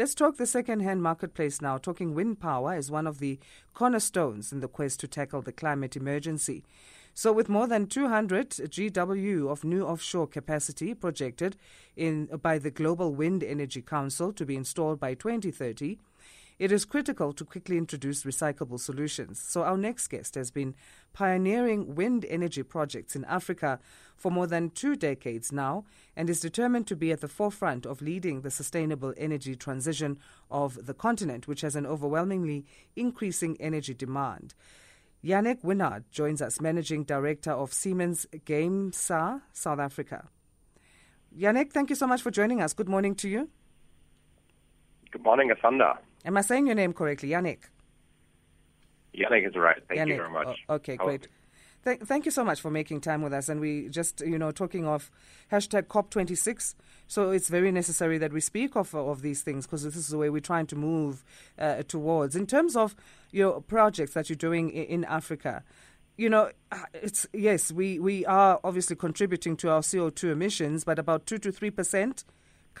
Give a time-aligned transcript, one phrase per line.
[0.00, 1.76] Let's talk the second-hand marketplace now.
[1.76, 3.38] Talking wind power is one of the
[3.74, 6.64] cornerstones in the quest to tackle the climate emergency.
[7.12, 11.58] So, with more than 200 GW of new offshore capacity projected
[11.98, 15.98] in by the Global Wind Energy Council to be installed by 2030,
[16.60, 19.40] it is critical to quickly introduce recyclable solutions.
[19.40, 20.74] So, our next guest has been
[21.14, 23.80] pioneering wind energy projects in Africa
[24.14, 28.02] for more than two decades now and is determined to be at the forefront of
[28.02, 30.18] leading the sustainable energy transition
[30.50, 34.52] of the continent, which has an overwhelmingly increasing energy demand.
[35.24, 40.28] Janek Winand joins us, Managing Director of Siemens Gamesa, South Africa.
[41.34, 42.74] Janek, thank you so much for joining us.
[42.74, 43.48] Good morning to you.
[45.10, 45.96] Good morning, Asanda.
[46.24, 47.58] Am I saying your name correctly, Janek?
[49.16, 49.82] Janek is right.
[49.88, 50.08] Thank Janek.
[50.08, 50.58] you very much.
[50.68, 51.28] Oh, okay, How- great.
[51.82, 53.48] Thank, thank you so much for making time with us.
[53.48, 55.10] And we just, you know, talking of
[55.50, 56.74] hashtag COP26.
[57.06, 60.18] So it's very necessary that we speak of, of these things because this is the
[60.18, 61.24] way we're trying to move
[61.58, 62.36] uh, towards.
[62.36, 62.94] In terms of
[63.30, 65.64] your projects that you're doing in, in Africa,
[66.18, 70.98] you know, uh, it's yes, we, we are obviously contributing to our CO2 emissions, but
[70.98, 72.24] about 2 to 3%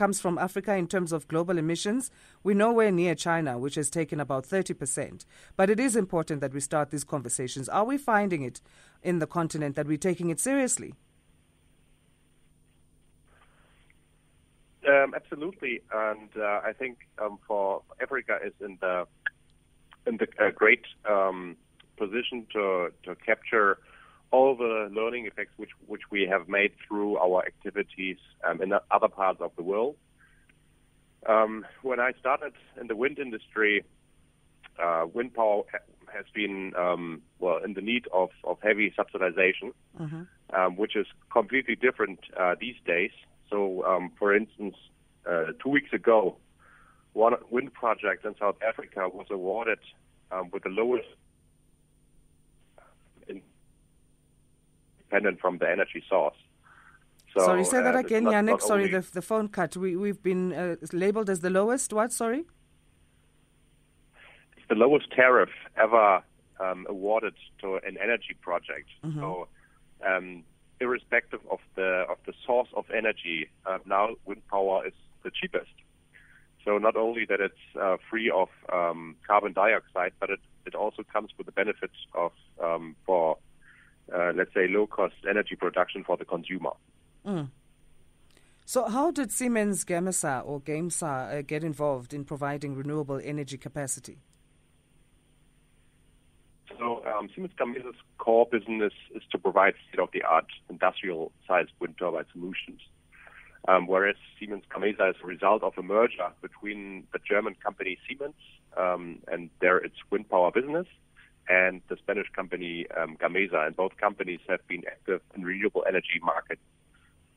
[0.00, 2.10] comes from Africa in terms of global emissions.
[2.42, 5.26] We're nowhere near China, which has taken about 30%.
[5.58, 7.68] But it is important that we start these conversations.
[7.68, 8.62] Are we finding it
[9.02, 10.94] in the continent that we're taking it seriously?
[14.88, 19.06] Um, absolutely, and uh, I think um, for Africa is in the
[20.06, 21.58] in the uh, great um,
[21.98, 23.76] position to to capture
[24.30, 29.08] all the learning effects which which we have made through our activities um, in other
[29.08, 29.96] parts of the world.
[31.28, 33.84] Um, when I started in the wind industry,
[34.82, 35.78] uh, wind power ha-
[36.14, 39.72] has been um, well in the need of, of heavy subsidization,
[40.56, 43.10] um, which is completely different uh, these days.
[43.50, 44.76] So, um, for instance,
[45.28, 46.36] uh, two weeks ago,
[47.12, 49.80] one wind project in South Africa was awarded
[50.30, 51.08] um, with the lowest
[53.28, 53.42] in-
[55.10, 56.36] independent from the energy source.
[57.34, 58.46] So, sorry, say that again, not- Janek.
[58.46, 59.76] not Sorry, the, the phone cut.
[59.76, 61.92] We, we've been uh, labeled as the lowest.
[61.92, 62.12] What?
[62.12, 62.44] Sorry?
[64.56, 66.22] it's the lowest tariff ever
[66.58, 68.88] um, awarded to an energy project.
[69.04, 69.20] Mm-hmm.
[69.20, 69.48] So,
[70.06, 70.42] um,
[70.80, 75.70] irrespective of the of the source of energy, uh, now wind power is the cheapest.
[76.64, 81.02] So not only that it's uh, free of um, carbon dioxide, but it, it also
[81.02, 82.32] comes with the benefits of
[82.62, 82.96] um,
[84.40, 86.70] let's say low cost energy production for the consumer.
[88.64, 94.18] So, how did Siemens Gamesa or Gamesa uh, get involved in providing renewable energy capacity?
[96.78, 102.80] So um, Siemens Gamesa's core business is to provide state-of-the-art industrial-sized wind turbine solutions.
[103.68, 108.40] Um, whereas Siemens Gamesa is a result of a merger between the German company Siemens
[108.78, 110.86] um, and their its wind power business
[111.48, 113.66] and the Spanish company um, Gamesa.
[113.66, 116.58] And both companies have been active in renewable energy market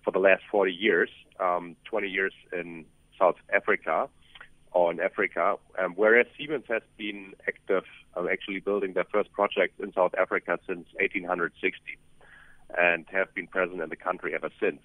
[0.04, 1.10] for the last 40 years,
[1.40, 2.86] um, 20 years in
[3.18, 4.10] South Africa
[4.72, 7.84] or in Africa, um, whereas Siemens has been active,
[8.16, 11.98] um, actually building their first projects in South Africa since 1860
[12.78, 14.80] and have been present in the country ever since.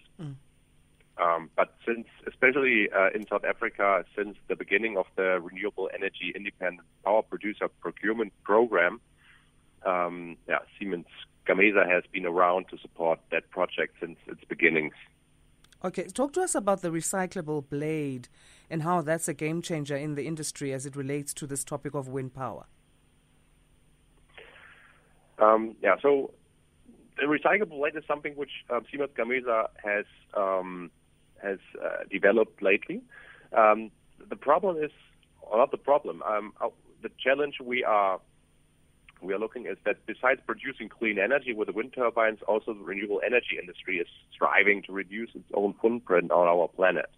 [1.20, 6.32] Um, but since, especially uh, in South Africa, since the beginning of the Renewable Energy
[6.34, 9.00] Independent Power Producer Procurement Program,
[9.84, 11.06] um, yeah, Siemens
[11.46, 14.94] Gamesa has been around to support that project since its beginnings.
[15.84, 18.28] Okay, talk to us about the recyclable blade
[18.68, 21.94] and how that's a game changer in the industry as it relates to this topic
[21.94, 22.66] of wind power.
[25.38, 26.32] Um, yeah, so
[27.16, 30.04] the recyclable blade is something which um, Siemens Gamesa has
[30.36, 30.90] um,
[31.42, 33.02] has uh, developed lately.
[33.56, 33.90] Um,
[34.28, 34.90] the problem is,
[35.42, 36.68] or not the problem, um, uh,
[37.02, 38.20] the challenge we are
[39.20, 42.84] we are looking is that besides producing clean energy with the wind turbines, also the
[42.84, 47.10] renewable energy industry is striving to reduce its own footprint on our planet.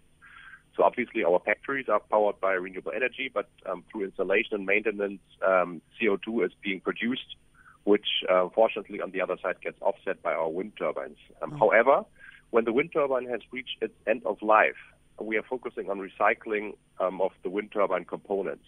[0.76, 5.20] So obviously, our factories are powered by renewable energy, but um, through installation and maintenance,
[5.46, 7.36] um, CO2 is being produced,
[7.84, 11.18] which uh, fortunately on the other side gets offset by our wind turbines.
[11.42, 12.04] Um, However,
[12.50, 14.76] when the wind turbine has reached its end of life,
[15.20, 18.64] we are focusing on recycling um, of the wind turbine components.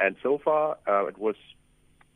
[0.00, 1.36] And so far, uh, it was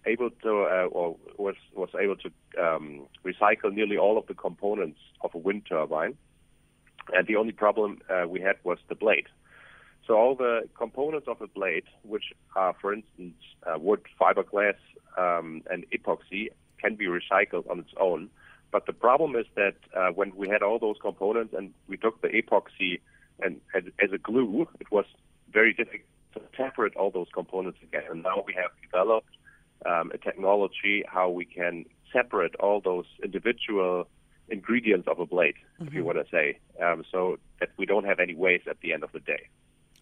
[0.06, 2.30] able to, uh, or was was able to
[2.60, 6.16] um, recycle nearly all of the components of a wind turbine.
[7.12, 9.26] And the only problem uh, we had was the blade.
[10.06, 13.34] So all the components of a blade, which are, for instance,
[13.66, 14.76] uh, wood, fiberglass,
[15.16, 16.48] um, and epoxy,
[16.80, 18.30] can be recycled on its own.
[18.70, 22.20] But the problem is that uh, when we had all those components and we took
[22.20, 23.00] the epoxy
[23.40, 25.06] and as, as a glue, it was
[25.52, 26.02] very difficult
[26.34, 28.02] to separate all those components again.
[28.10, 29.30] And now we have developed
[29.86, 34.08] um, a technology how we can separate all those individual
[34.48, 35.86] ingredients of a blade, mm-hmm.
[35.86, 36.16] if you mm-hmm.
[36.16, 39.12] want to say, um, so that we don't have any waste at the end of
[39.12, 39.48] the day.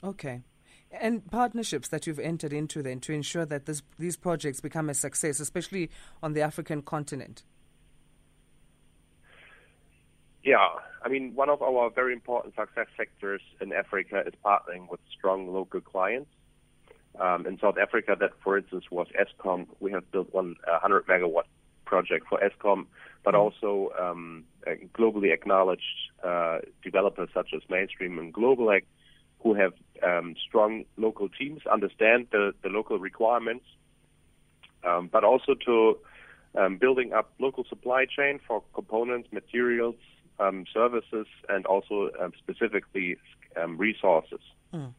[0.02, 0.40] Okay.
[0.92, 4.94] And partnerships that you've entered into then to ensure that this, these projects become a
[4.94, 5.90] success, especially
[6.22, 7.42] on the African continent.
[10.46, 10.68] Yeah,
[11.02, 15.52] I mean, one of our very important success factors in Africa is partnering with strong
[15.52, 16.30] local clients.
[17.18, 19.66] Um, in South Africa, that for instance was Eskom.
[19.80, 21.48] We have built one 100 megawatt
[21.84, 22.86] project for Eskom,
[23.24, 23.38] but mm.
[23.38, 24.44] also um,
[24.94, 25.82] globally acknowledged
[26.22, 28.82] uh, developers such as Mainstream and Globeleq,
[29.40, 29.72] who have
[30.04, 33.64] um, strong local teams, understand the, the local requirements,
[34.84, 35.98] um, but also to
[36.54, 39.96] um, building up local supply chain for components, materials,
[40.38, 43.16] um, services, and also um, specifically
[43.76, 44.40] resources.
[44.74, 44.92] Mm.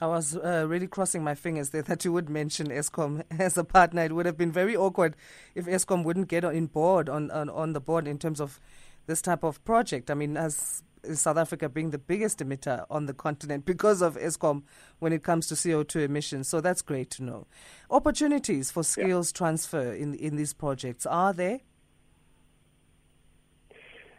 [0.00, 3.64] I was uh, really crossing my fingers there that you would mention Eskom as a
[3.64, 4.04] partner.
[4.04, 5.16] It would have been very awkward
[5.54, 8.60] if Eskom wouldn't get on board on, on, on the board in terms of
[9.06, 10.10] this type of project.
[10.10, 10.82] I mean, as
[11.14, 14.64] South Africa being the biggest emitter on the continent because of Eskom
[14.98, 16.48] when it comes to CO2 emissions.
[16.48, 17.46] So that's great to know.
[17.90, 19.38] Opportunities for skills yeah.
[19.38, 21.60] transfer in in these projects are there?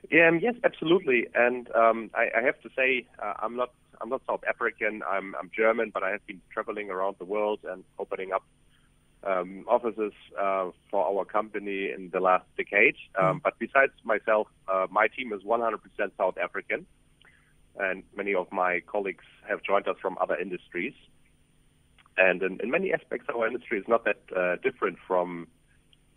[0.09, 1.27] Yeah, um, yes, absolutely.
[1.35, 5.01] And um, I, I, have to say, uh, I'm not I'm not South African.
[5.09, 8.43] I'm, I'm German, but I have been traveling around the world and opening up
[9.23, 12.95] um, offices uh, for our company in the last decade.
[13.19, 13.43] Um, mm.
[13.43, 15.77] But besides myself, uh, my team is 100%
[16.17, 16.85] South African,
[17.77, 20.93] and many of my colleagues have joined us from other industries.
[22.17, 25.47] And in, in many aspects, our industry is not that uh, different from,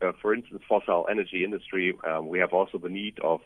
[0.00, 1.96] uh, for instance, fossil energy industry.
[2.06, 3.40] Um, we have also the need of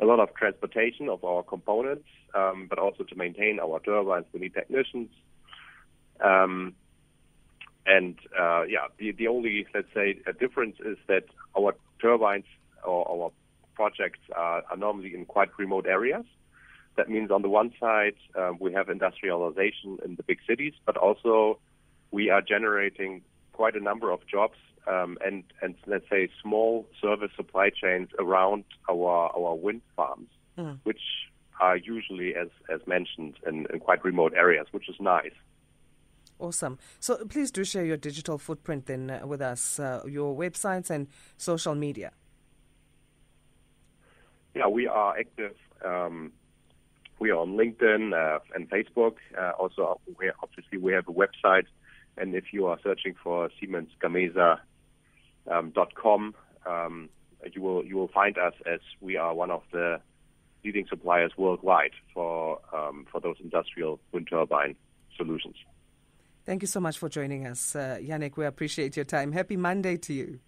[0.00, 4.40] a lot of transportation of our components, um, but also to maintain our turbines, we
[4.40, 5.10] need technicians.
[6.20, 6.74] Um,
[7.86, 11.24] and uh, yeah, the, the only, let's say, difference is that
[11.58, 12.44] our turbines
[12.84, 13.32] or our
[13.74, 16.24] projects are, are normally in quite remote areas.
[16.96, 20.96] That means on the one side, uh, we have industrialization in the big cities, but
[20.96, 21.58] also
[22.10, 23.22] we are generating
[23.52, 24.56] quite a number of jobs
[24.88, 30.78] um, and, and let's say small service supply chains around our, our wind farms, mm.
[30.84, 31.00] which
[31.60, 35.32] are usually, as, as mentioned, in, in quite remote areas, which is nice.
[36.38, 36.78] Awesome.
[37.00, 41.08] So please do share your digital footprint then uh, with us, uh, your websites and
[41.36, 42.12] social media.
[44.54, 45.56] Yeah, we are active.
[45.84, 46.32] Um,
[47.18, 49.16] we are on LinkedIn uh, and Facebook.
[49.36, 51.66] Uh, also, we obviously we have a website,
[52.16, 54.60] and if you are searching for Siemens Gamesa
[55.50, 56.34] um, .com,
[56.66, 57.08] um,
[57.52, 60.00] you will you will find us as we are one of the
[60.64, 64.76] leading suppliers worldwide for um, for those industrial wind turbine
[65.16, 65.56] solutions.
[66.44, 68.36] Thank you so much for joining us, uh, Janek.
[68.36, 69.32] We appreciate your time.
[69.32, 70.40] Happy Monday to you.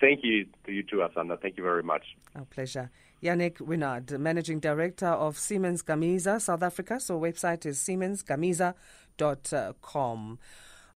[0.00, 1.40] Thank you to you too, Asanda.
[1.40, 2.02] Thank you very much.
[2.34, 2.90] Our pleasure.
[3.22, 6.98] Janek Winand, Managing Director of Siemens Gamesa, South Africa.
[6.98, 10.38] So website is siemensgamesa.com.